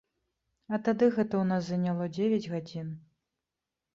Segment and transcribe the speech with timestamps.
[0.77, 2.87] А тады гэта ў нас заняло дзевяць гадзін.